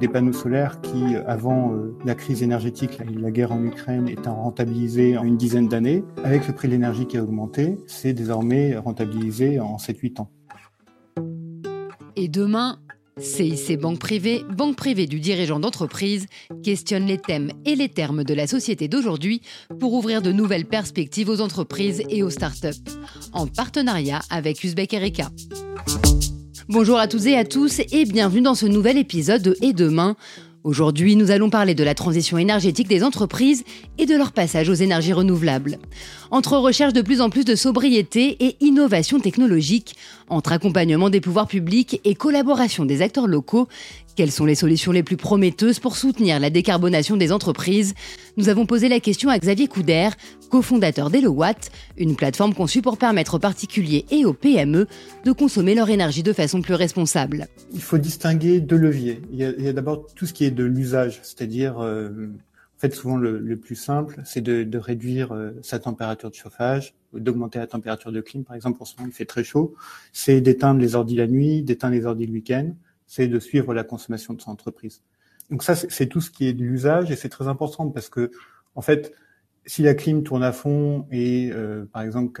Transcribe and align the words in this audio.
des 0.00 0.08
panneaux 0.08 0.32
solaires 0.32 0.80
qui, 0.80 1.14
avant 1.26 1.72
euh, 1.72 1.96
la 2.04 2.14
crise 2.14 2.42
énergétique, 2.42 2.98
la 3.14 3.30
guerre 3.30 3.52
en 3.52 3.62
Ukraine, 3.62 4.08
étaient 4.08 4.28
rentabilisés 4.28 5.16
en 5.16 5.24
une 5.24 5.36
dizaine 5.36 5.68
d'années. 5.68 6.02
Avec 6.24 6.48
le 6.48 6.54
prix 6.54 6.68
de 6.68 6.72
l'énergie 6.72 7.06
qui 7.06 7.18
a 7.18 7.22
augmenté, 7.22 7.76
c'est 7.86 8.12
désormais 8.12 8.76
rentabilisé 8.76 9.60
en 9.60 9.76
7-8 9.76 10.22
ans. 10.22 10.30
Et 12.16 12.28
demain, 12.28 12.78
CIC 13.18 13.78
Banque 13.78 13.98
Privée, 13.98 14.42
banque 14.56 14.76
privée 14.76 15.06
du 15.06 15.20
dirigeant 15.20 15.60
d'entreprise, 15.60 16.26
questionne 16.62 17.06
les 17.06 17.18
thèmes 17.18 17.50
et 17.64 17.76
les 17.76 17.88
termes 17.88 18.24
de 18.24 18.34
la 18.34 18.46
société 18.46 18.88
d'aujourd'hui 18.88 19.42
pour 19.78 19.92
ouvrir 19.92 20.22
de 20.22 20.32
nouvelles 20.32 20.66
perspectives 20.66 21.28
aux 21.28 21.40
entreprises 21.40 22.02
et 22.08 22.22
aux 22.22 22.30
startups, 22.30 22.68
en 23.32 23.46
partenariat 23.46 24.20
avec 24.30 24.64
Uzbek 24.64 24.94
Erika. 24.94 25.30
Bonjour 26.72 26.98
à 27.00 27.08
toutes 27.08 27.26
et 27.26 27.36
à 27.36 27.44
tous 27.44 27.80
et 27.80 28.04
bienvenue 28.04 28.42
dans 28.42 28.54
ce 28.54 28.64
nouvel 28.64 28.96
épisode 28.96 29.42
de 29.42 29.56
Et 29.60 29.72
demain. 29.72 30.14
Aujourd'hui, 30.62 31.16
nous 31.16 31.32
allons 31.32 31.50
parler 31.50 31.74
de 31.74 31.82
la 31.82 31.96
transition 31.96 32.38
énergétique 32.38 32.86
des 32.86 33.02
entreprises 33.02 33.64
et 33.98 34.06
de 34.06 34.14
leur 34.14 34.30
passage 34.30 34.68
aux 34.68 34.74
énergies 34.74 35.12
renouvelables. 35.12 35.80
Entre 36.30 36.56
recherche 36.56 36.92
de 36.92 37.02
plus 37.02 37.20
en 37.20 37.28
plus 37.28 37.44
de 37.44 37.56
sobriété 37.56 38.36
et 38.38 38.56
innovation 38.60 39.18
technologique, 39.18 39.96
entre 40.28 40.52
accompagnement 40.52 41.10
des 41.10 41.20
pouvoirs 41.20 41.48
publics 41.48 42.00
et 42.04 42.14
collaboration 42.14 42.84
des 42.84 43.02
acteurs 43.02 43.26
locaux, 43.26 43.66
quelles 44.14 44.30
sont 44.30 44.44
les 44.44 44.54
solutions 44.54 44.92
les 44.92 45.02
plus 45.02 45.16
prometteuses 45.16 45.80
pour 45.80 45.96
soutenir 45.96 46.38
la 46.38 46.50
décarbonation 46.50 47.16
des 47.16 47.32
entreprises? 47.32 47.94
Nous 48.36 48.48
avons 48.48 48.66
posé 48.66 48.88
la 48.88 49.00
question 49.00 49.28
à 49.28 49.38
Xavier 49.38 49.66
Couder, 49.66 50.10
cofondateur 50.50 51.08
d'Elowatt, 51.08 51.70
une 51.96 52.16
plateforme 52.16 52.52
conçue 52.52 52.82
pour 52.82 52.98
permettre 52.98 53.34
aux 53.34 53.38
particuliers 53.38 54.04
et 54.10 54.26
aux 54.26 54.34
PME 54.34 54.86
de 55.24 55.32
consommer 55.32 55.74
leur 55.74 55.88
énergie 55.88 56.22
de 56.22 56.34
façon 56.34 56.60
plus 56.60 56.74
responsable. 56.74 57.46
Il 57.72 57.80
faut 57.80 57.96
distinguer 57.96 58.60
deux 58.60 58.76
leviers. 58.76 59.22
Il 59.32 59.38
y 59.38 59.68
a, 59.68 59.72
d'abord 59.72 60.06
tout 60.14 60.26
ce 60.26 60.34
qui 60.34 60.44
est 60.44 60.50
de 60.50 60.64
l'usage, 60.64 61.20
c'est-à-dire, 61.22 61.78
euh, 61.78 62.10
en 62.28 62.80
fait, 62.80 62.94
souvent 62.94 63.16
le, 63.16 63.56
plus 63.56 63.76
simple, 63.76 64.20
c'est 64.24 64.42
de, 64.42 64.78
réduire 64.78 65.32
euh, 65.32 65.52
sa 65.62 65.78
température 65.78 66.30
de 66.30 66.34
chauffage, 66.34 66.94
d'augmenter 67.14 67.58
la 67.58 67.66
température 67.66 68.12
de 68.12 68.20
clim. 68.20 68.44
Par 68.44 68.56
exemple, 68.56 68.82
en 68.82 68.84
ce 68.84 68.96
moment, 68.96 69.08
il 69.08 69.14
fait 69.14 69.24
très 69.24 69.44
chaud. 69.44 69.74
C'est 70.12 70.40
d'éteindre 70.40 70.80
les 70.80 70.94
ordi 70.94 71.14
la 71.14 71.26
nuit, 71.26 71.62
d'éteindre 71.62 71.94
les 71.94 72.04
ordi 72.04 72.26
le 72.26 72.32
week-end. 72.32 72.74
C'est 73.06 73.28
de 73.28 73.38
suivre 73.38 73.72
la 73.74 73.84
consommation 73.84 74.34
de 74.34 74.40
son 74.40 74.50
entreprise. 74.50 75.00
Donc 75.50 75.64
ça, 75.64 75.74
c'est 75.74 76.06
tout 76.06 76.20
ce 76.20 76.30
qui 76.30 76.46
est 76.46 76.52
de 76.52 76.62
l'usage 76.62 77.10
et 77.10 77.16
c'est 77.16 77.28
très 77.28 77.48
important 77.48 77.88
parce 77.88 78.08
que, 78.08 78.30
en 78.76 78.82
fait, 78.82 79.12
si 79.70 79.82
la 79.82 79.94
clim 79.94 80.24
tourne 80.24 80.42
à 80.42 80.50
fond 80.50 81.06
et, 81.12 81.52
euh, 81.52 81.84
par 81.92 82.02
exemple, 82.02 82.32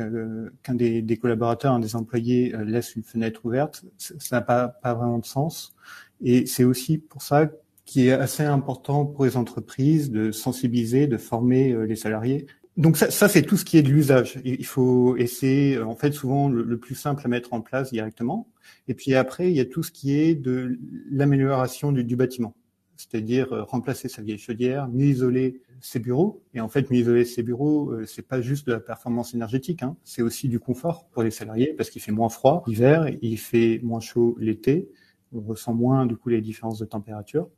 qu'un 0.64 0.74
des, 0.74 1.16
collaborateurs, 1.16 1.72
un 1.72 1.78
des 1.78 1.94
employés 1.94 2.52
euh, 2.56 2.64
laisse 2.64 2.96
une 2.96 3.04
fenêtre 3.04 3.46
ouverte, 3.46 3.84
ça 3.98 4.16
n'a 4.32 4.42
pas, 4.42 4.66
pas 4.66 4.94
vraiment 4.94 5.18
de 5.18 5.24
sens. 5.24 5.72
Et 6.20 6.44
c'est 6.46 6.64
aussi 6.64 6.98
pour 6.98 7.22
ça 7.22 7.48
qu'il 7.84 8.08
est 8.08 8.12
assez 8.12 8.42
important 8.42 9.06
pour 9.06 9.26
les 9.26 9.36
entreprises 9.36 10.10
de 10.10 10.32
sensibiliser, 10.32 11.06
de 11.06 11.18
former 11.18 11.70
euh, 11.70 11.84
les 11.84 11.94
salariés. 11.94 12.48
Donc 12.76 12.96
ça, 12.96 13.12
ça 13.12 13.28
c'est 13.28 13.42
tout 13.42 13.56
ce 13.56 13.64
qui 13.64 13.78
est 13.78 13.82
de 13.82 13.90
l'usage. 13.90 14.40
Il 14.44 14.66
faut 14.66 15.16
essayer, 15.16 15.80
en 15.80 15.94
fait, 15.94 16.10
souvent 16.10 16.48
le, 16.48 16.78
plus 16.78 16.96
simple 16.96 17.22
à 17.24 17.28
mettre 17.28 17.52
en 17.52 17.60
place 17.60 17.92
directement. 17.92 18.48
Et 18.88 18.94
puis 18.94 19.14
après, 19.14 19.52
il 19.52 19.56
y 19.56 19.60
a 19.60 19.66
tout 19.66 19.84
ce 19.84 19.92
qui 19.92 20.18
est 20.18 20.34
de 20.34 20.80
l'amélioration 21.08 21.92
du, 21.92 22.02
du 22.02 22.16
bâtiment 22.16 22.56
c'est-à-dire 23.00 23.52
euh, 23.52 23.62
remplacer 23.62 24.08
sa 24.08 24.20
vieille 24.20 24.38
chaudière, 24.38 24.88
mieux 24.88 25.06
isoler 25.06 25.62
ses 25.80 25.98
bureaux. 25.98 26.42
Et 26.52 26.60
en 26.60 26.68
fait, 26.68 26.90
mieux 26.90 26.98
isoler 26.98 27.24
ses 27.24 27.42
bureaux, 27.42 27.92
euh, 27.92 28.04
c'est 28.04 28.26
pas 28.26 28.42
juste 28.42 28.66
de 28.66 28.72
la 28.72 28.80
performance 28.80 29.34
énergétique, 29.34 29.82
hein. 29.82 29.96
c'est 30.04 30.22
aussi 30.22 30.48
du 30.48 30.60
confort 30.60 31.08
pour 31.08 31.22
les 31.22 31.30
salariés 31.30 31.72
parce 31.76 31.88
qu'il 31.88 32.02
fait 32.02 32.12
moins 32.12 32.28
froid 32.28 32.62
l'hiver, 32.66 33.08
il 33.22 33.38
fait 33.38 33.80
moins 33.82 34.00
chaud 34.00 34.36
l'été, 34.38 34.90
on 35.32 35.40
ressent 35.40 35.72
moins 35.72 36.04
du 36.04 36.16
coup 36.16 36.28
les 36.28 36.42
différences 36.42 36.78
de 36.78 36.84
température. 36.84 37.48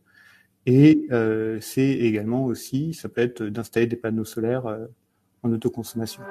Et 0.65 1.07
euh, 1.11 1.59
c'est 1.61 1.91
également 1.91 2.45
aussi, 2.45 2.95
ça 2.95 3.09
peut 3.09 3.21
être 3.21 3.43
d'installer 3.43 3.89
des 3.89 3.97
panneaux 3.97 4.25
solaires 4.25 4.79
en 5.43 5.53
autoconsommation. 5.53 6.23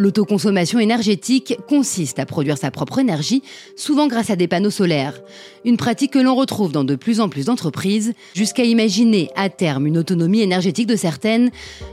L'autoconsommation 0.00 0.78
énergétique 0.78 1.58
consiste 1.68 2.18
à 2.20 2.24
produire 2.24 2.56
sa 2.56 2.70
propre 2.70 3.00
énergie, 3.00 3.42
souvent 3.76 4.06
grâce 4.06 4.30
à 4.30 4.36
des 4.36 4.48
panneaux 4.48 4.70
solaires. 4.70 5.20
Une 5.66 5.76
pratique 5.76 6.14
que 6.14 6.18
l'on 6.18 6.34
retrouve 6.34 6.72
dans 6.72 6.84
de 6.84 6.94
plus 6.96 7.20
en 7.20 7.28
plus 7.28 7.44
d'entreprises, 7.44 8.14
jusqu'à 8.34 8.64
imaginer 8.64 9.28
à 9.36 9.50
terme 9.50 9.86
une 9.86 9.98
autonomie 9.98 10.40
énergétique 10.40 10.86
de 10.86 10.96
certaines. 10.96 11.50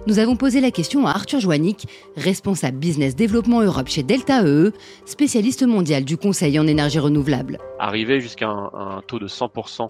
Nous 0.07 0.19
avons 0.19 0.37
posé 0.37 0.61
la 0.61 0.71
question 0.71 1.05
à 1.05 1.09
Arthur 1.09 1.41
Joannick, 1.41 1.85
responsable 2.15 2.77
business 2.77 3.13
développement 3.13 3.59
Europe 3.59 3.89
chez 3.89 4.03
Delta 4.03 4.41
EE, 4.41 4.71
spécialiste 5.05 5.67
mondial 5.67 6.05
du 6.05 6.15
conseil 6.15 6.57
en 6.59 6.65
énergie 6.65 6.99
renouvelable. 6.99 7.57
Arriver 7.77 8.21
jusqu'à 8.21 8.47
un, 8.47 9.01
taux 9.05 9.19
de 9.19 9.27
100% 9.27 9.89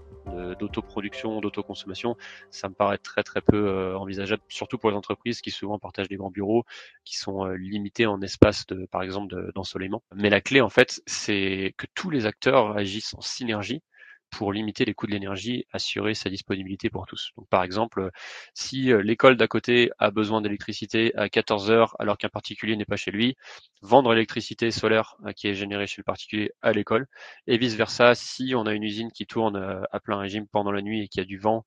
d'autoproduction, 0.59 1.39
d'autoconsommation, 1.39 2.15
ça 2.49 2.69
me 2.69 2.73
paraît 2.73 2.97
très 2.97 3.23
très 3.23 3.41
peu 3.41 3.67
euh, 3.67 3.97
envisageable, 3.97 4.41
surtout 4.49 4.77
pour 4.77 4.89
les 4.89 4.95
entreprises 4.95 5.41
qui 5.41 5.51
souvent 5.51 5.79
partagent 5.79 6.09
des 6.09 6.15
grands 6.15 6.31
bureaux, 6.31 6.63
qui 7.05 7.17
sont 7.17 7.45
euh, 7.45 7.55
limités 7.55 8.06
en 8.07 8.21
espace 8.21 8.65
de, 8.67 8.85
par 8.85 9.03
exemple, 9.03 9.51
d'ensoleillement. 9.53 10.03
Mais 10.15 10.29
la 10.29 10.41
clé, 10.41 10.61
en 10.61 10.69
fait, 10.69 11.01
c'est 11.05 11.73
que 11.77 11.85
tous 11.93 12.09
les 12.09 12.25
acteurs 12.25 12.77
agissent 12.77 13.13
en 13.13 13.21
synergie 13.21 13.81
pour 14.29 14.53
limiter 14.53 14.85
les 14.85 14.93
coûts 14.93 15.07
de 15.07 15.11
l'énergie, 15.11 15.65
assurer 15.71 16.13
sa 16.13 16.29
disponibilité 16.29 16.89
pour 16.89 17.05
tous. 17.05 17.31
Donc, 17.37 17.47
par 17.49 17.63
exemple, 17.63 18.11
si 18.53 18.91
euh, 18.91 19.01
l'école 19.01 19.37
d'à 19.37 19.47
côté 19.47 19.89
a 19.99 20.11
besoin 20.11 20.41
d'électricité 20.41 21.15
à 21.15 21.29
14 21.29 21.71
heures 21.71 21.95
alors 21.99 22.17
qu'un 22.17 22.29
particulier 22.29 22.75
n'est 22.75 22.85
pas 22.85 22.95
chez 22.97 23.11
lui, 23.11 23.35
vendre 23.81 24.13
l'électricité 24.13 24.71
solaire 24.71 25.15
euh, 25.25 25.31
qui 25.31 25.47
est 25.47 25.53
générée 25.53 25.87
chez 25.87 26.01
le 26.01 26.03
particulier 26.03 26.51
à 26.61 26.71
l'école 26.71 27.07
et 27.47 27.57
vice 27.57 27.75
versa 27.75 28.15
si 28.15 28.53
on 28.55 28.65
a 28.65 28.73
une 28.73 28.83
usine 28.83 29.11
qui 29.11 29.25
tourne 29.25 29.55
euh, 29.55 29.81
à 29.91 29.99
plein 29.99 30.17
régime 30.17 30.47
pendant 30.51 30.71
la 30.71 30.81
nuit 30.81 31.03
et 31.03 31.07
qui 31.07 31.19
a 31.19 31.25
du 31.25 31.37
vent 31.37 31.65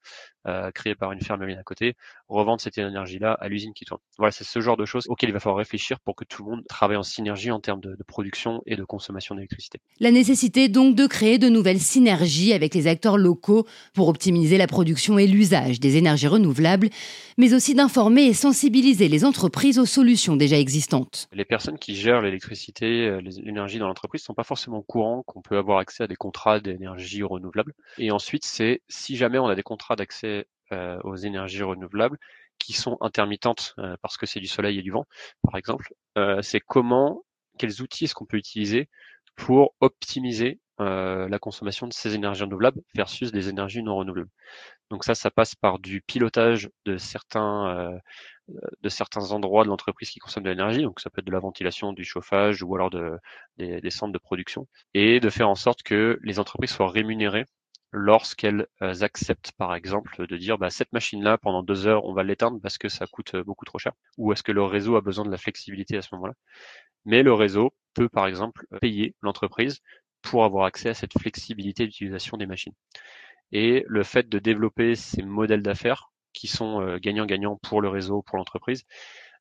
créé 0.75 0.95
par 0.95 1.13
une 1.13 1.21
ferme 1.21 1.43
à 1.43 1.63
côté, 1.63 1.97
revendre 2.27 2.63
cette 2.63 2.79
énergie-là 2.79 3.35
à 3.35 3.49
l'usine 3.49 3.75
qui 3.75 3.85
tourne. 3.85 4.01
Voilà, 4.17 4.33
c'est 4.33 4.43
ce 4.43 4.59
genre 4.61 4.79
de 4.79 4.87
choses 4.87 5.05
auxquelles 5.09 5.29
il 5.29 5.35
va 5.35 5.39
falloir 5.39 5.59
réfléchir 5.59 6.01
pour 6.01 6.17
que 6.17 6.25
tout 6.25 6.43
le 6.43 6.51
monde 6.51 6.65
travaille 6.67 6.97
en 6.97 7.03
synergie 7.03 7.51
en 7.51 7.61
termes 7.61 7.83
de 7.83 7.95
production 8.07 8.63
et 8.65 8.75
de 8.75 8.83
consommation 8.83 9.35
d'électricité. 9.35 9.81
La 10.01 10.11
nécessité 10.11 10.69
donc 10.69 10.97
de 10.97 11.07
créer 11.07 11.37
de 11.37 11.51
nouvelles 11.51 11.79
synergies 11.79 12.50
avec 12.53 12.75
les 12.75 12.87
acteurs 12.87 13.17
locaux 13.17 13.67
pour 13.95 14.09
optimiser 14.09 14.59
la 14.59 14.67
production 14.67 15.19
et 15.19 15.27
l'usage 15.27 15.81
des 15.81 15.97
énergies 15.97 16.27
renouvelables, 16.27 16.89
mais 17.39 17.55
aussi 17.55 17.75
d'informer 17.75 18.25
et 18.25 18.35
sensibiliser 18.35 19.09
les 19.09 19.25
entreprises 19.25 19.79
aux 19.79 19.87
solutions 19.87 20.37
déjà 20.37 20.59
existantes. 20.59 21.29
Les 21.33 21.45
personnes 21.45 21.79
qui 21.79 21.95
gèrent 21.95 22.23
l'électricité, 22.23 23.07
euh, 23.07 23.21
l'énergie 23.21 23.79
dans 23.79 23.89
l'entreprise 23.89 24.23
sont 24.23 24.35
pas 24.35 24.45
forcément 24.45 24.79
au 24.79 25.23
qu'on 25.23 25.43
peut 25.43 25.57
avoir 25.57 25.79
accès 25.79 26.05
à 26.05 26.07
des 26.07 26.17
contrats 26.17 26.61
d'énergie 26.61 27.23
renouvelable. 27.23 27.75
Et 27.99 28.11
ensuite, 28.11 28.45
c'est 28.45 28.83
si 28.89 29.17
jamais 29.17 29.39
on 29.39 29.47
a 29.47 29.55
des 29.55 29.63
contrats 29.63 29.97
d'accès 29.97 30.47
euh, 30.73 30.99
aux 31.05 31.17
énergies 31.17 31.63
renouvelables 31.63 32.19
qui 32.59 32.73
sont 32.73 32.99
intermittentes 33.01 33.75
euh, 33.79 33.97
parce 34.03 34.17
que 34.17 34.27
c'est 34.27 34.41
du 34.41 34.47
soleil 34.47 34.79
et 34.79 34.83
du 34.83 34.91
vent, 34.91 35.07
par 35.43 35.57
exemple, 35.57 35.95
c'est 36.43 36.61
comment, 36.61 37.23
quels 37.59 37.81
outils 37.81 38.05
est-ce 38.05 38.15
qu'on 38.15 38.27
peut 38.27 38.37
utiliser 38.37 38.89
pour 39.37 39.75
optimiser 39.81 40.59
la 40.81 41.39
consommation 41.39 41.87
de 41.87 41.93
ces 41.93 42.15
énergies 42.15 42.43
renouvelables 42.43 42.81
versus 42.95 43.33
des 43.33 43.49
énergies 43.49 43.83
non 43.83 43.97
renouvelables. 43.97 44.31
Donc 44.91 45.05
ça, 45.05 45.15
ça 45.15 45.31
passe 45.31 45.55
par 45.55 45.79
du 45.79 46.01
pilotage 46.03 46.69
de 46.85 46.97
certains 46.97 48.01
de 48.81 48.89
certains 48.89 49.33
endroits 49.33 49.65
de 49.65 49.69
l'entreprise 49.69 50.11
qui 50.11 50.19
consomment 50.19 50.45
de 50.45 50.51
l'énergie. 50.51 50.83
Donc 50.83 51.01
ça 51.01 51.11
peut 51.11 51.21
être 51.21 51.27
de 51.27 51.33
la 51.33 51.39
ventilation, 51.41 51.93
du 51.93 52.05
chauffage 52.05 52.63
ou 52.63 52.75
alors 52.75 52.91
de, 52.91 53.19
des, 53.57 53.81
des 53.81 53.91
centres 53.91 54.13
de 54.13 54.19
production, 54.19 54.67
et 54.95 55.21
de 55.21 55.31
faire 55.31 55.49
en 55.49 55.55
sorte 55.55 55.83
que 55.83 56.19
les 56.23 56.39
entreprises 56.39 56.71
soient 56.71 56.91
rémunérées 56.91 57.45
lorsqu'elles 57.93 58.67
euh, 58.83 58.95
acceptent 59.01 59.53
par 59.53 59.75
exemple 59.75 60.27
de 60.27 60.37
dire 60.37 60.59
bah, 60.59 60.71
cette 60.71 60.93
machine-là 60.93 61.39
pendant 61.39 61.63
deux 61.63 61.87
heures 61.87 62.05
on 62.05 62.13
va 62.13 62.23
l'éteindre 62.23 62.61
parce 62.63 62.79
que 62.79 62.89
ça 62.89 63.07
coûte 63.07 63.35
euh, 63.35 63.43
beaucoup 63.43 63.65
trop 63.65 63.79
cher 63.79 63.93
ou 64.17 64.33
est-ce 64.33 64.45
que 64.45 64.53
le 64.53 64.63
réseau 64.63 64.95
a 64.97 65.01
besoin 65.01 65.25
de 65.25 65.31
la 65.31 65.39
flexibilité 65.39 65.97
à 65.97 66.03
ce 66.03 66.09
moment-là? 66.13 66.35
Mais 67.05 67.23
le 67.23 67.33
réseau 67.33 67.73
peut 67.95 68.09
par 68.09 68.27
exemple 68.27 68.67
payer 68.81 69.15
l'entreprise 69.23 69.81
pour 70.23 70.45
avoir 70.45 70.65
accès 70.65 70.91
à 70.91 70.95
cette 70.95 71.19
flexibilité 71.19 71.87
d'utilisation 71.87 72.37
des 72.37 72.47
machines. 72.47 72.75
Et 73.53 73.85
le 73.89 74.03
fait 74.05 74.29
de 74.29 74.39
développer 74.39 74.95
ces 74.95 75.23
modèles 75.23 75.63
d'affaires 75.63 76.11
qui 76.33 76.47
sont 76.47 76.81
euh, 76.81 76.99
gagnant-gagnant 76.99 77.57
pour 77.57 77.81
le 77.81 77.89
réseau 77.89 78.23
pour 78.23 78.39
l'entreprise 78.39 78.85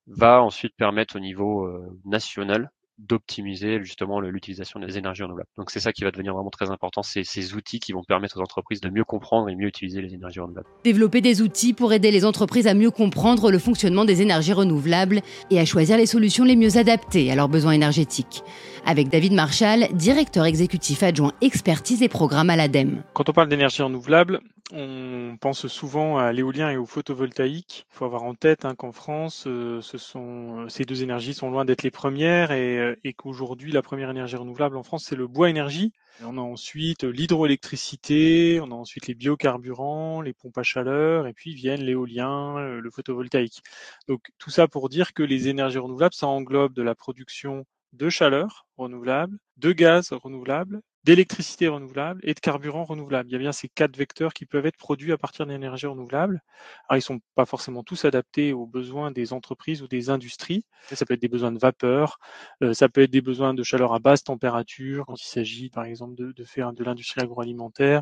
va 0.07 0.41
ensuite 0.41 0.75
permettre 0.75 1.17
au 1.17 1.19
niveau 1.19 1.69
national 2.03 2.71
d'optimiser 2.99 3.81
justement 3.83 4.19
l'utilisation 4.19 4.79
des 4.79 4.97
énergies 4.97 5.23
renouvelables. 5.23 5.49
Donc 5.57 5.71
c'est 5.71 5.79
ça 5.79 5.93
qui 5.93 6.03
va 6.03 6.11
devenir 6.11 6.33
vraiment 6.33 6.49
très 6.49 6.69
important, 6.69 7.01
c'est 7.01 7.23
ces 7.23 7.53
outils 7.53 7.79
qui 7.79 7.93
vont 7.93 8.03
permettre 8.03 8.37
aux 8.37 8.41
entreprises 8.41 8.81
de 8.81 8.89
mieux 8.89 9.03
comprendre 9.03 9.49
et 9.49 9.55
mieux 9.55 9.67
utiliser 9.67 10.01
les 10.01 10.13
énergies 10.13 10.39
renouvelables. 10.39 10.67
Développer 10.83 11.21
des 11.21 11.41
outils 11.41 11.73
pour 11.73 11.93
aider 11.93 12.11
les 12.11 12.25
entreprises 12.25 12.67
à 12.67 12.73
mieux 12.73 12.91
comprendre 12.91 13.51
le 13.51 13.59
fonctionnement 13.59 14.05
des 14.05 14.21
énergies 14.21 14.53
renouvelables 14.53 15.21
et 15.49 15.59
à 15.59 15.65
choisir 15.65 15.97
les 15.97 16.05
solutions 16.05 16.43
les 16.43 16.55
mieux 16.55 16.77
adaptées 16.77 17.31
à 17.31 17.35
leurs 17.35 17.49
besoins 17.49 17.71
énergétiques. 17.71 18.43
Avec 18.85 19.09
David 19.09 19.33
Marshall, 19.33 19.87
directeur 19.93 20.45
exécutif 20.45 21.03
adjoint 21.03 21.33
expertise 21.41 22.01
et 22.01 22.09
programme 22.09 22.49
à 22.49 22.55
l'ADEME. 22.55 23.03
Quand 23.13 23.29
on 23.29 23.33
parle 23.33 23.49
d'énergie 23.49 23.81
renouvelable, 23.81 24.41
on 24.71 25.37
pense 25.39 25.67
souvent 25.67 26.17
à 26.17 26.31
l'éolien 26.31 26.69
et 26.69 26.77
au 26.77 26.85
photovoltaïque. 26.85 27.87
Il 27.89 27.95
faut 27.95 28.05
avoir 28.05 28.23
en 28.23 28.35
tête 28.35 28.65
hein, 28.65 28.75
qu'en 28.75 28.91
France, 28.91 29.45
euh, 29.47 29.81
ce 29.81 29.97
sont, 29.97 30.67
ces 30.69 30.85
deux 30.85 31.01
énergies 31.01 31.33
sont 31.33 31.49
loin 31.49 31.65
d'être 31.65 31.83
les 31.83 31.91
premières 31.91 32.51
et, 32.51 32.77
euh, 32.77 32.95
et 33.03 33.13
qu'aujourd'hui, 33.13 33.71
la 33.71 33.81
première 33.81 34.09
énergie 34.09 34.35
renouvelable 34.35 34.77
en 34.77 34.83
France, 34.83 35.05
c'est 35.05 35.15
le 35.15 35.27
bois 35.27 35.49
énergie. 35.49 35.91
On 36.23 36.37
a 36.37 36.41
ensuite 36.41 37.03
l'hydroélectricité, 37.03 38.59
on 38.61 38.71
a 38.71 38.75
ensuite 38.75 39.07
les 39.07 39.15
biocarburants, 39.15 40.21
les 40.21 40.33
pompes 40.33 40.57
à 40.57 40.63
chaleur, 40.63 41.27
et 41.27 41.33
puis 41.33 41.53
viennent 41.53 41.83
l'éolien, 41.83 42.57
euh, 42.57 42.79
le 42.81 42.91
photovoltaïque. 42.91 43.63
Donc 44.07 44.29
tout 44.37 44.49
ça 44.49 44.67
pour 44.67 44.89
dire 44.89 45.13
que 45.13 45.23
les 45.23 45.47
énergies 45.47 45.77
renouvelables, 45.79 46.13
ça 46.13 46.27
englobe 46.27 46.73
de 46.73 46.81
la 46.81 46.93
production 46.95 47.65
de 47.93 48.09
chaleur 48.09 48.67
renouvelable, 48.77 49.37
de 49.57 49.71
gaz 49.71 50.11
renouvelable, 50.11 50.81
d'électricité 51.03 51.67
renouvelable 51.67 52.19
et 52.23 52.33
de 52.33 52.39
carburant 52.39 52.83
renouvelable. 52.83 53.29
Il 53.29 53.33
y 53.33 53.35
a 53.35 53.39
bien 53.39 53.51
ces 53.51 53.69
quatre 53.69 53.95
vecteurs 53.95 54.33
qui 54.33 54.45
peuvent 54.45 54.65
être 54.65 54.77
produits 54.77 55.11
à 55.13 55.17
partir 55.17 55.45
d'énergies 55.45 55.87
renouvelables. 55.87 56.41
Alors, 56.87 56.97
ils 56.97 57.01
sont 57.01 57.21
pas 57.35 57.45
forcément 57.45 57.83
tous 57.83 58.05
adaptés 58.05 58.51
aux 58.53 58.65
besoins 58.65 59.11
des 59.11 59.31
entreprises 59.31 59.81
ou 59.81 59.87
des 59.87 60.09
industries. 60.09 60.65
Ça 60.91 61.05
peut 61.05 61.13
être 61.13 61.21
des 61.21 61.29
besoins 61.29 61.51
de 61.51 61.59
vapeur, 61.59 62.19
euh, 62.63 62.73
ça 62.73 62.89
peut 62.89 63.01
être 63.01 63.11
des 63.11 63.21
besoins 63.21 63.53
de 63.53 63.63
chaleur 63.63 63.93
à 63.93 63.99
basse 63.99 64.23
température 64.23 65.05
quand 65.05 65.21
il 65.21 65.27
s'agit, 65.27 65.69
par 65.69 65.85
exemple, 65.85 66.15
de, 66.15 66.43
faire 66.43 66.73
de 66.73 66.83
l'industrie 66.83 67.21
agroalimentaire. 67.21 68.01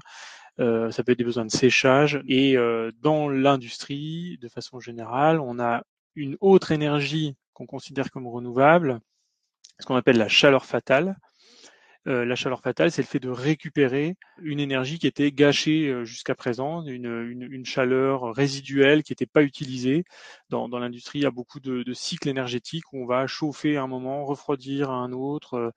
Euh, 0.59 0.89
ça 0.89 1.03
peut 1.03 1.11
être 1.11 1.19
des 1.19 1.23
besoins 1.23 1.45
de 1.45 1.51
séchage. 1.51 2.19
Et 2.27 2.57
euh, 2.57 2.91
dans 3.01 3.29
l'industrie, 3.29 4.37
de 4.41 4.47
façon 4.47 4.79
générale, 4.79 5.39
on 5.39 5.59
a 5.59 5.83
une 6.15 6.35
autre 6.41 6.71
énergie 6.71 7.35
qu'on 7.53 7.67
considère 7.67 8.09
comme 8.09 8.27
renouvelable, 8.27 8.99
ce 9.79 9.85
qu'on 9.85 9.95
appelle 9.95 10.17
la 10.17 10.27
chaleur 10.27 10.65
fatale. 10.65 11.15
Euh, 12.07 12.23
la 12.23 12.35
chaleur 12.35 12.61
fatale, 12.61 12.89
c'est 12.89 13.01
le 13.01 13.07
fait 13.07 13.19
de 13.19 13.29
récupérer 13.29 14.15
une 14.41 14.61
énergie 14.61 14.97
qui 14.97 15.07
était 15.07 15.31
gâchée 15.31 15.89
euh, 15.89 16.05
jusqu'à 16.05 16.35
présent, 16.35 16.81
une, 16.85 17.65
chaleur 17.65 18.33
résiduelle 18.33 19.03
qui 19.03 19.11
n'était 19.11 19.25
pas 19.25 19.43
utilisée. 19.43 20.05
Dans, 20.49 20.67
l'industrie, 20.79 21.19
il 21.19 21.23
y 21.23 21.25
a 21.25 21.31
beaucoup 21.31 21.59
de, 21.59 21.83
cycles 21.93 22.29
énergétiques 22.29 22.93
où 22.93 23.03
on 23.03 23.05
va 23.05 23.27
chauffer 23.27 23.75
à 23.75 23.83
un 23.83 23.87
moment, 23.87 24.23
refroidir 24.23 24.89
à 24.89 24.93
un 24.93 25.11
autre, 25.11 25.55
euh, 25.55 25.71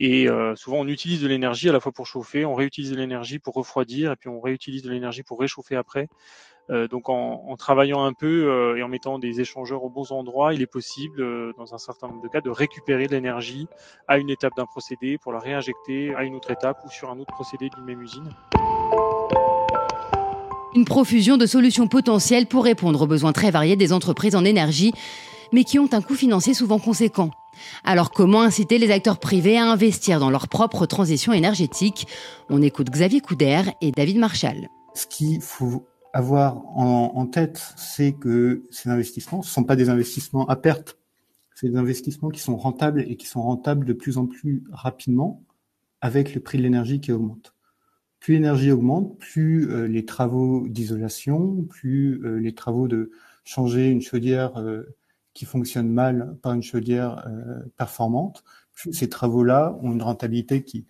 et 0.00 0.26
souvent 0.56 0.78
on 0.80 0.88
utilise 0.88 1.20
de 1.22 1.28
l'énergie 1.28 1.68
à 1.68 1.72
la 1.72 1.80
fois 1.80 1.92
pour 1.92 2.06
chauffer, 2.06 2.44
on 2.44 2.54
réutilise 2.54 2.90
de 2.90 2.96
l'énergie 2.96 3.38
pour 3.38 3.54
refroidir, 3.54 4.12
et 4.12 4.16
puis 4.16 4.28
on 4.28 4.40
réutilise 4.40 4.82
de 4.82 4.90
l'énergie 4.90 5.22
pour 5.22 5.40
réchauffer 5.40 5.76
après. 5.76 6.08
Euh, 6.70 6.88
donc 6.88 7.08
en, 7.08 7.54
travaillant 7.58 8.04
un 8.04 8.14
peu 8.14 8.50
euh, 8.50 8.76
et 8.76 8.82
en 8.82 8.88
mettant 8.88 9.18
des 9.18 9.40
échangeurs 9.40 9.84
aux 9.84 9.90
bons 9.90 10.12
endroits, 10.12 10.54
il 10.54 10.62
est 10.62 10.66
possible, 10.66 11.20
euh, 11.20 11.52
dans 11.58 11.74
un 11.74 11.78
certain 11.78 12.08
nombre 12.08 12.22
de 12.22 12.28
cas, 12.28 12.40
de 12.40 12.50
récupérer 12.50 13.06
de 13.06 13.12
l'énergie 13.12 13.68
à 14.08 14.18
une 14.18 14.30
étape 14.30 14.54
d'un 14.56 14.64
procédé 14.64 15.18
pour 15.18 15.32
la 15.32 15.38
réinjecter 15.38 16.14
à 16.14 16.24
une 16.24 16.34
autre 16.34 16.50
étape 16.50 16.78
ou 16.84 16.90
sur 16.90 17.10
un 17.10 17.18
autre 17.18 17.34
procédé 17.34 17.68
d'une 17.68 17.84
même 17.84 18.00
usine. 18.00 18.28
Une 20.74 20.84
profusion 20.84 21.36
de 21.36 21.46
solutions 21.46 21.86
potentielles 21.86 22.46
pour 22.46 22.64
répondre 22.64 23.02
aux 23.02 23.06
besoins 23.06 23.32
très 23.32 23.50
variés 23.50 23.76
des 23.76 23.92
entreprises 23.92 24.34
en 24.34 24.44
énergie, 24.44 24.92
mais 25.52 25.64
qui 25.64 25.78
ont 25.78 25.88
un 25.92 26.02
coût 26.02 26.14
financier 26.14 26.54
souvent 26.54 26.78
conséquent. 26.78 27.30
Alors 27.84 28.10
comment 28.10 28.42
inciter 28.42 28.78
les 28.78 28.90
acteurs 28.90 29.18
privés 29.18 29.58
à 29.58 29.70
investir 29.70 30.18
dans 30.18 30.30
leur 30.30 30.48
propre 30.48 30.86
transition 30.86 31.32
énergétique? 31.32 32.08
On 32.50 32.60
écoute 32.62 32.90
Xavier 32.90 33.20
Couder 33.20 33.62
et 33.80 33.92
David 33.92 34.18
Marshall. 34.18 34.68
Ce 34.94 35.06
qu'il 35.06 35.40
faut 35.40 35.86
avoir 36.14 36.64
en, 36.78 37.26
tête, 37.26 37.74
c'est 37.76 38.12
que 38.12 38.62
ces 38.70 38.88
investissements 38.88 39.38
ne 39.38 39.44
sont 39.44 39.64
pas 39.64 39.74
des 39.74 39.88
investissements 39.88 40.46
à 40.46 40.54
perte, 40.54 40.96
c'est 41.56 41.68
des 41.68 41.76
investissements 41.76 42.30
qui 42.30 42.40
sont 42.40 42.56
rentables 42.56 43.02
et 43.02 43.16
qui 43.16 43.26
sont 43.26 43.42
rentables 43.42 43.84
de 43.84 43.92
plus 43.92 44.16
en 44.16 44.26
plus 44.26 44.62
rapidement 44.70 45.42
avec 46.00 46.32
le 46.32 46.40
prix 46.40 46.58
de 46.58 46.62
l'énergie 46.62 47.00
qui 47.00 47.10
augmente. 47.10 47.52
Plus 48.20 48.34
l'énergie 48.34 48.70
augmente, 48.70 49.18
plus 49.18 49.68
euh, 49.68 49.88
les 49.88 50.04
travaux 50.04 50.68
d'isolation, 50.68 51.64
plus 51.64 52.24
euh, 52.24 52.38
les 52.38 52.54
travaux 52.54 52.86
de 52.86 53.10
changer 53.42 53.90
une 53.90 54.00
chaudière 54.00 54.56
euh, 54.58 54.84
qui 55.32 55.46
fonctionne 55.46 55.88
mal 55.88 56.36
par 56.42 56.52
une 56.52 56.62
chaudière 56.62 57.26
performante, 57.76 58.44
plus 58.72 58.92
ces 58.92 59.08
travaux-là 59.08 59.76
ont 59.82 59.92
une 59.92 60.02
rentabilité 60.02 60.62
qui, 60.62 60.86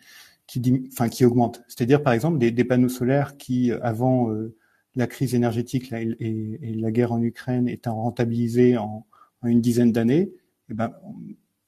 qui, 0.46 0.90
enfin, 0.92 1.08
qui 1.08 1.24
augmente. 1.24 1.62
C'est-à-dire, 1.66 2.02
par 2.02 2.12
exemple, 2.12 2.36
des, 2.36 2.50
des, 2.50 2.64
panneaux 2.64 2.90
solaires 2.90 3.38
qui, 3.38 3.72
avant 3.72 4.28
la 4.96 5.06
crise 5.06 5.34
énergétique 5.34 5.92
et, 5.92 6.74
la 6.76 6.90
guerre 6.90 7.12
en 7.12 7.22
Ukraine 7.22 7.68
étant 7.68 7.96
rentabilisées 7.96 8.76
en, 8.76 9.06
une 9.42 9.60
dizaine 9.60 9.92
d'années, 9.92 10.32
eh 10.70 10.74
ben, 10.74 10.92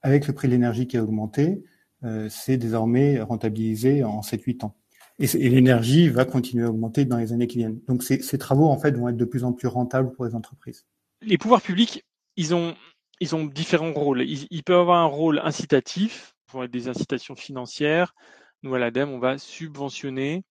avec 0.03 0.27
le 0.27 0.33
prix 0.33 0.49
de 0.49 0.53
l'énergie 0.53 0.87
qui 0.87 0.97
a 0.97 1.03
augmenté, 1.03 1.63
euh, 2.05 2.29
c'est 2.31 2.57
désormais 2.57 3.21
rentabilisé 3.21 4.03
en 4.05 4.21
7-8 4.21 4.65
ans. 4.65 4.77
Et, 5.19 5.27
l'énergie 5.49 6.09
va 6.09 6.25
continuer 6.25 6.65
à 6.65 6.71
augmenter 6.71 7.05
dans 7.05 7.19
les 7.19 7.33
années 7.33 7.47
qui 7.47 7.59
viennent. 7.59 7.81
Donc 7.89 8.03
ces, 8.03 8.39
travaux 8.39 8.67
en 8.67 8.79
fait 8.79 8.97
vont 8.97 9.09
être 9.09 9.17
de 9.17 9.25
plus 9.25 9.45
en 9.45 9.53
plus 9.53 9.69
rentables 9.69 10.13
pour 10.13 10.25
les 10.25 10.35
entreprises. 10.35 10.87
Les 11.23 11.39
pouvoirs 11.39 11.63
publics, 11.63 12.05
ils 12.37 12.55
ont, 12.55 12.75
ils 13.21 13.35
ont 13.35 13.45
différents 13.45 13.93
rôles. 13.93 14.23
Ils, 14.23 14.47
ils 14.51 14.63
peuvent 14.63 14.81
avoir 14.81 15.03
un 15.03 15.07
rôle 15.07 15.39
incitatif, 15.41 16.37
pour 16.47 16.65
être 16.65 16.71
des 16.71 16.89
incitations 16.89 17.37
financières. 17.37 18.15
Nous 18.63 18.75
à 18.75 18.79
l'ADEME, 18.79 19.11
on 19.11 19.19
va 19.19 19.39
subventionner 19.39 20.45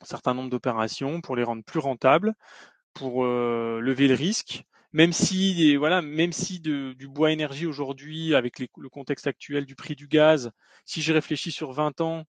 un 0.00 0.04
certain 0.04 0.34
nombre 0.34 0.50
d'opérations 0.50 1.20
pour 1.20 1.36
les 1.36 1.42
rendre 1.42 1.64
plus 1.64 1.80
rentables, 1.80 2.34
pour 2.94 3.24
euh, 3.24 3.80
lever 3.80 4.08
le 4.08 4.14
risque. 4.14 4.64
Même 4.92 5.12
si, 5.12 5.76
voilà, 5.76 6.00
même 6.00 6.32
si 6.32 6.60
du 6.60 7.08
bois 7.08 7.30
énergie 7.32 7.66
aujourd'hui, 7.66 8.34
avec 8.34 8.58
le 8.58 8.88
contexte 8.88 9.26
actuel 9.26 9.66
du 9.66 9.74
prix 9.74 9.94
du 9.94 10.08
gaz, 10.08 10.50
si 10.86 11.02
je 11.02 11.12
réfléchis 11.12 11.52
sur 11.52 11.72
20 11.72 12.00
ans, 12.00 12.24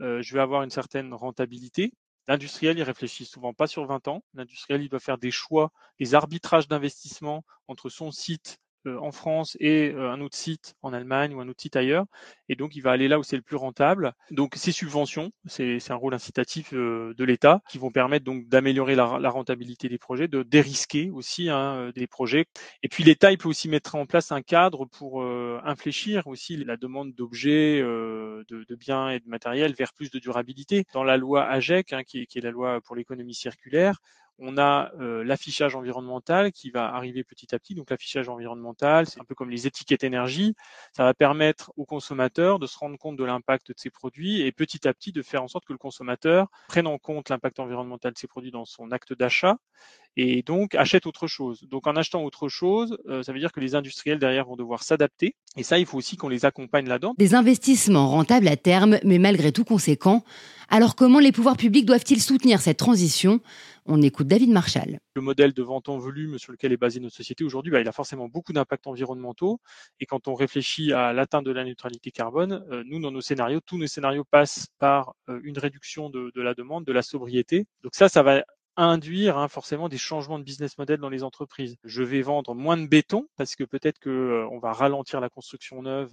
euh, 0.00 0.22
je 0.22 0.34
vais 0.34 0.40
avoir 0.40 0.62
une 0.62 0.70
certaine 0.70 1.12
rentabilité. 1.12 1.92
L'industriel, 2.28 2.78
il 2.78 2.82
réfléchit 2.82 3.24
souvent 3.24 3.54
pas 3.54 3.66
sur 3.66 3.86
20 3.86 4.08
ans. 4.08 4.22
L'industriel, 4.34 4.82
il 4.82 4.88
doit 4.88 5.00
faire 5.00 5.18
des 5.18 5.30
choix, 5.30 5.72
des 6.00 6.14
arbitrages 6.14 6.68
d'investissement 6.68 7.44
entre 7.68 7.88
son 7.88 8.10
site 8.10 8.58
en 8.86 9.12
France 9.12 9.56
et 9.60 9.90
euh, 9.90 10.10
un 10.10 10.20
autre 10.20 10.36
site 10.36 10.76
en 10.82 10.92
Allemagne 10.92 11.34
ou 11.34 11.40
un 11.40 11.48
autre 11.48 11.60
site 11.60 11.76
ailleurs. 11.76 12.06
Et 12.48 12.54
donc, 12.54 12.76
il 12.76 12.80
va 12.80 12.92
aller 12.92 13.08
là 13.08 13.18
où 13.18 13.22
c'est 13.22 13.36
le 13.36 13.42
plus 13.42 13.56
rentable. 13.56 14.12
Donc, 14.30 14.54
ces 14.56 14.72
subventions, 14.72 15.30
c'est 15.46 15.90
un 15.90 15.94
rôle 15.94 16.14
incitatif 16.14 16.72
euh, 16.72 17.14
de 17.16 17.24
l'État 17.24 17.60
qui 17.68 17.78
vont 17.78 17.90
permettre 17.90 18.24
donc 18.24 18.48
d'améliorer 18.48 18.94
la, 18.94 19.30
rentabilité 19.30 19.88
des 19.88 19.98
projets, 19.98 20.28
de 20.28 20.42
dérisquer 20.42 21.10
aussi 21.10 21.50
hein, 21.50 21.90
des 21.94 22.06
projets. 22.06 22.46
Et 22.82 22.88
puis, 22.88 23.04
l'État, 23.04 23.32
il 23.32 23.38
peut 23.38 23.48
aussi 23.48 23.68
mettre 23.68 23.94
en 23.96 24.06
place 24.06 24.32
un 24.32 24.42
cadre 24.42 24.84
pour 24.84 25.24
infléchir 25.64 26.26
aussi 26.26 26.56
la 26.56 26.76
demande 26.76 27.12
d'objets, 27.14 27.80
de, 27.80 28.74
biens 28.76 29.10
et 29.10 29.20
de 29.20 29.28
matériel 29.28 29.74
vers 29.74 29.92
plus 29.92 30.10
de 30.10 30.18
durabilité. 30.18 30.84
Dans 30.92 31.04
la 31.04 31.16
loi 31.16 31.44
AGEC, 31.44 31.92
hein, 31.92 32.02
qui 32.04 32.22
est 32.22 32.40
la 32.40 32.50
loi 32.50 32.80
pour 32.80 32.96
l'économie 32.96 33.34
circulaire, 33.34 34.00
on 34.38 34.58
a 34.58 34.90
euh, 35.00 35.24
l'affichage 35.24 35.74
environnemental 35.74 36.52
qui 36.52 36.70
va 36.70 36.94
arriver 36.94 37.24
petit 37.24 37.54
à 37.54 37.58
petit. 37.58 37.74
Donc 37.74 37.90
l'affichage 37.90 38.28
environnemental, 38.28 39.06
c'est 39.06 39.20
un 39.20 39.24
peu 39.24 39.34
comme 39.34 39.50
les 39.50 39.66
étiquettes 39.66 40.04
énergie. 40.04 40.54
Ça 40.92 41.04
va 41.04 41.14
permettre 41.14 41.72
aux 41.76 41.86
consommateurs 41.86 42.58
de 42.58 42.66
se 42.66 42.78
rendre 42.78 42.98
compte 42.98 43.16
de 43.16 43.24
l'impact 43.24 43.68
de 43.68 43.74
ces 43.76 43.90
produits 43.90 44.42
et 44.42 44.52
petit 44.52 44.86
à 44.86 44.94
petit 44.94 45.12
de 45.12 45.22
faire 45.22 45.42
en 45.42 45.48
sorte 45.48 45.64
que 45.64 45.72
le 45.72 45.78
consommateur 45.78 46.48
prenne 46.68 46.86
en 46.86 46.98
compte 46.98 47.28
l'impact 47.28 47.60
environnemental 47.60 48.12
de 48.12 48.18
ces 48.18 48.26
produits 48.26 48.50
dans 48.50 48.64
son 48.64 48.92
acte 48.92 49.12
d'achat 49.12 49.56
et 50.16 50.42
donc 50.42 50.74
achète 50.74 51.06
autre 51.06 51.26
chose. 51.26 51.66
Donc 51.70 51.86
en 51.86 51.96
achetant 51.96 52.24
autre 52.24 52.48
chose, 52.48 52.96
euh, 53.08 53.22
ça 53.22 53.32
veut 53.32 53.38
dire 53.38 53.52
que 53.52 53.60
les 53.60 53.74
industriels 53.74 54.18
derrière 54.18 54.46
vont 54.46 54.56
devoir 54.56 54.82
s'adapter. 54.82 55.36
Et 55.56 55.62
ça, 55.62 55.78
il 55.78 55.86
faut 55.86 55.98
aussi 55.98 56.16
qu'on 56.16 56.28
les 56.28 56.44
accompagne 56.44 56.88
là-dedans. 56.88 57.14
Des 57.18 57.34
investissements 57.34 58.08
rentables 58.08 58.48
à 58.48 58.56
terme, 58.56 58.98
mais 59.04 59.18
malgré 59.18 59.52
tout 59.52 59.64
conséquents. 59.64 60.24
Alors 60.68 60.96
comment 60.96 61.20
les 61.20 61.30
pouvoirs 61.30 61.56
publics 61.56 61.86
doivent-ils 61.86 62.20
soutenir 62.20 62.60
cette 62.60 62.78
transition? 62.78 63.40
On 63.84 64.02
écoute 64.02 64.26
David 64.26 64.50
Marshall. 64.50 64.98
Le 65.14 65.22
modèle 65.22 65.52
de 65.52 65.62
vente 65.62 65.88
en 65.88 65.96
volume 65.96 66.38
sur 66.38 66.50
lequel 66.50 66.72
est 66.72 66.76
basée 66.76 66.98
notre 66.98 67.14
société 67.14 67.44
aujourd'hui, 67.44 67.70
bah, 67.70 67.80
il 67.80 67.86
a 67.86 67.92
forcément 67.92 68.26
beaucoup 68.26 68.52
d'impacts 68.52 68.88
environnementaux. 68.88 69.60
Et 70.00 70.06
quand 70.06 70.26
on 70.26 70.34
réfléchit 70.34 70.92
à 70.92 71.12
l'atteinte 71.12 71.44
de 71.44 71.52
la 71.52 71.64
neutralité 71.64 72.10
carbone, 72.10 72.64
euh, 72.72 72.82
nous, 72.84 73.00
dans 73.00 73.12
nos 73.12 73.20
scénarios, 73.20 73.60
tous 73.60 73.78
nos 73.78 73.86
scénarios 73.86 74.24
passent 74.24 74.66
par 74.80 75.14
euh, 75.28 75.38
une 75.44 75.56
réduction 75.56 76.10
de, 76.10 76.32
la 76.34 76.54
demande, 76.54 76.84
de 76.84 76.92
la 76.92 77.02
sobriété. 77.02 77.66
Donc 77.84 77.94
ça, 77.94 78.08
ça 78.08 78.24
va 78.24 78.44
induire 78.76 79.38
hein, 79.38 79.46
forcément 79.46 79.88
des 79.88 79.98
changements 79.98 80.40
de 80.40 80.44
business 80.44 80.78
model 80.78 80.98
dans 80.98 81.08
les 81.08 81.22
entreprises. 81.22 81.76
Je 81.84 82.02
vais 82.02 82.22
vendre 82.22 82.56
moins 82.56 82.76
de 82.76 82.86
béton 82.86 83.28
parce 83.36 83.54
que 83.54 83.62
peut-être 83.62 84.00
qu'on 84.00 84.10
euh, 84.10 84.60
va 84.60 84.72
ralentir 84.72 85.20
la 85.20 85.28
construction 85.28 85.82
neuve 85.82 86.12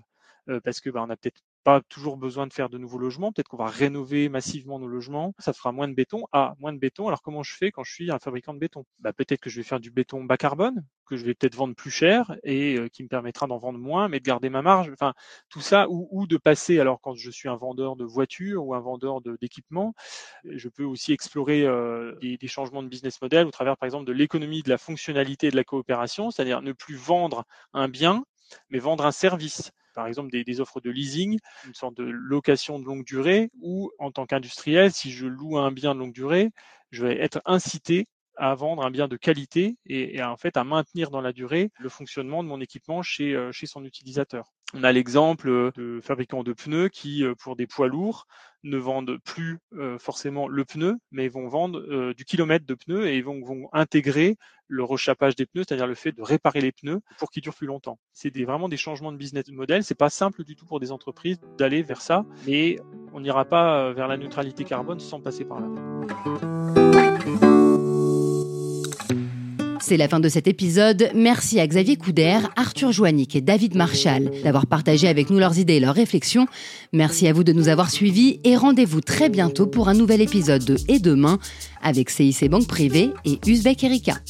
parce 0.65 0.81
que 0.81 0.89
bah, 0.89 1.01
on 1.01 1.09
a 1.09 1.15
peut-être 1.15 1.41
pas 1.63 1.81
toujours 1.81 2.17
besoin 2.17 2.47
de 2.47 2.53
faire 2.53 2.69
de 2.69 2.77
nouveaux 2.77 2.97
logements. 2.97 3.31
Peut-être 3.31 3.47
qu'on 3.47 3.57
va 3.57 3.67
rénover 3.67 4.29
massivement 4.29 4.79
nos 4.79 4.87
logements. 4.87 5.33
Ça 5.39 5.53
fera 5.53 5.71
moins 5.71 5.87
de 5.87 5.93
béton. 5.93 6.25
Ah, 6.31 6.53
moins 6.59 6.73
de 6.73 6.77
béton. 6.79 7.07
Alors 7.07 7.21
comment 7.21 7.43
je 7.43 7.55
fais 7.55 7.71
quand 7.71 7.83
je 7.83 7.93
suis 7.93 8.11
un 8.11 8.19
fabricant 8.19 8.53
de 8.53 8.59
béton? 8.59 8.85
Bah, 8.99 9.13
Peut-être 9.13 9.41
que 9.41 9.49
je 9.49 9.57
vais 9.57 9.63
faire 9.63 9.79
du 9.79 9.91
béton 9.91 10.23
bas 10.23 10.37
carbone, 10.37 10.85
que 11.07 11.15
je 11.15 11.25
vais 11.25 11.33
peut-être 11.33 11.55
vendre 11.55 11.75
plus 11.75 11.91
cher 11.91 12.35
et 12.43 12.77
euh, 12.77 12.87
qui 12.89 13.03
me 13.03 13.07
permettra 13.07 13.47
d'en 13.47 13.57
vendre 13.57 13.79
moins, 13.79 14.09
mais 14.09 14.19
de 14.19 14.25
garder 14.25 14.49
ma 14.49 14.61
marge. 14.61 14.89
Enfin, 14.91 15.13
tout 15.49 15.61
ça, 15.61 15.87
ou, 15.89 16.07
ou 16.11 16.27
de 16.27 16.37
passer. 16.37 16.79
Alors 16.79 16.99
quand 17.01 17.15
je 17.15 17.31
suis 17.31 17.49
un 17.49 17.55
vendeur 17.55 17.95
de 17.95 18.03
voitures 18.05 18.65
ou 18.65 18.73
un 18.73 18.79
vendeur 18.79 19.21
d'équipements, 19.21 19.93
je 20.45 20.69
peux 20.69 20.83
aussi 20.83 21.13
explorer 21.13 21.63
euh, 21.63 22.15
des, 22.21 22.37
des 22.37 22.47
changements 22.47 22.83
de 22.83 22.87
business 22.89 23.21
model 23.21 23.47
au 23.47 23.51
travers, 23.51 23.77
par 23.77 23.87
exemple, 23.87 24.05
de 24.05 24.13
l'économie, 24.13 24.63
de 24.63 24.69
la 24.69 24.77
fonctionnalité 24.77 25.47
et 25.47 25.51
de 25.51 25.55
la 25.55 25.63
coopération, 25.63 26.31
c'est-à-dire 26.31 26.61
ne 26.61 26.71
plus 26.73 26.95
vendre 26.95 27.45
un 27.73 27.87
bien, 27.87 28.25
mais 28.69 28.79
vendre 28.79 29.05
un 29.05 29.11
service 29.11 29.71
par 29.93 30.07
exemple 30.07 30.31
des, 30.31 30.61
offres 30.61 30.81
de 30.81 30.89
leasing, 30.89 31.39
une 31.65 31.73
sorte 31.73 31.95
de 31.95 32.03
location 32.03 32.79
de 32.79 32.85
longue 32.85 33.05
durée, 33.05 33.49
ou 33.61 33.91
en 33.99 34.11
tant 34.11 34.25
qu'industriel, 34.25 34.91
si 34.91 35.11
je 35.11 35.25
loue 35.25 35.57
un 35.57 35.71
bien 35.71 35.93
de 35.95 35.99
longue 35.99 36.13
durée, 36.13 36.51
je 36.91 37.05
vais 37.05 37.19
être 37.19 37.41
incité 37.45 38.07
à 38.35 38.55
vendre 38.55 38.83
un 38.83 38.91
bien 38.91 39.07
de 39.07 39.17
qualité 39.17 39.77
et, 39.85 40.21
en 40.23 40.37
fait 40.37 40.57
à 40.57 40.63
maintenir 40.63 41.11
dans 41.11 41.21
la 41.21 41.33
durée 41.33 41.71
le 41.79 41.89
fonctionnement 41.89 42.43
de 42.43 42.47
mon 42.47 42.61
équipement 42.61 43.01
chez, 43.01 43.35
euh, 43.35 43.51
chez 43.51 43.67
son 43.67 43.83
utilisateur. 43.85 44.51
On 44.73 44.83
a 44.83 44.91
l'exemple 44.91 45.71
de 45.75 45.99
fabricants 46.01 46.43
de 46.43 46.53
pneus 46.53 46.89
qui, 46.89 47.23
euh, 47.23 47.35
pour 47.35 47.55
des 47.55 47.67
poids 47.67 47.87
lourds, 47.87 48.25
ne 48.63 48.77
vendent 48.77 49.17
plus 49.23 49.59
euh, 49.73 49.99
forcément 49.99 50.47
le 50.47 50.65
pneu, 50.65 50.95
mais 51.11 51.27
vont 51.27 51.47
vendre 51.47 52.13
du 52.13 52.25
kilomètre 52.25 52.65
de 52.65 52.73
pneus 52.73 53.07
et 53.07 53.21
vont, 53.21 53.41
vont 53.43 53.69
intégrer 53.71 54.37
le 54.73 54.83
rechappage 54.83 55.35
des 55.35 55.45
pneus, 55.45 55.63
c'est-à-dire 55.67 55.87
le 55.87 55.95
fait 55.95 56.11
de 56.11 56.21
réparer 56.21 56.61
les 56.61 56.71
pneus 56.71 56.99
pour 57.17 57.29
qu'ils 57.29 57.43
durent 57.43 57.55
plus 57.55 57.67
longtemps. 57.67 57.99
C'est 58.11 58.35
vraiment 58.43 58.69
des 58.69 58.77
changements 58.77 59.11
de 59.11 59.17
business 59.17 59.47
model. 59.49 59.83
C'est 59.83 59.95
pas 59.95 60.09
simple 60.09 60.43
du 60.43 60.55
tout 60.55 60.65
pour 60.65 60.79
des 60.79 60.91
entreprises 60.91 61.39
d'aller 61.57 61.83
vers 61.83 62.01
ça, 62.01 62.25
mais 62.47 62.77
on 63.13 63.19
n'ira 63.19 63.45
pas 63.45 63.93
vers 63.93 64.07
la 64.07 64.17
neutralité 64.17 64.63
carbone 64.63 64.99
sans 64.99 65.21
passer 65.21 65.45
par 65.45 65.59
là. 65.59 65.67
C'est 69.85 69.97
la 69.97 70.07
fin 70.07 70.21
de 70.21 70.29
cet 70.29 70.47
épisode. 70.47 71.09
Merci 71.13 71.59
à 71.59 71.67
Xavier 71.67 71.97
Couder, 71.97 72.39
Arthur 72.55 72.93
Joannick 72.93 73.35
et 73.35 73.41
David 73.41 73.75
Marchal 73.75 74.31
d'avoir 74.41 74.65
partagé 74.65 75.09
avec 75.09 75.29
nous 75.29 75.39
leurs 75.39 75.59
idées 75.59 75.73
et 75.73 75.79
leurs 75.81 75.93
réflexions. 75.93 76.47
Merci 76.93 77.27
à 77.27 77.33
vous 77.33 77.43
de 77.43 77.51
nous 77.51 77.67
avoir 77.67 77.91
suivis 77.91 78.39
et 78.45 78.55
rendez-vous 78.55 79.01
très 79.01 79.27
bientôt 79.27 79.67
pour 79.67 79.89
un 79.89 79.93
nouvel 79.93 80.21
épisode 80.21 80.63
de 80.63 80.77
Et 80.87 80.99
demain 80.99 81.37
avec 81.81 82.09
CIC 82.11 82.49
Banque 82.49 82.65
Privée 82.67 83.11
et 83.25 83.39
Uzbek 83.45 83.83
Erika. 83.83 84.21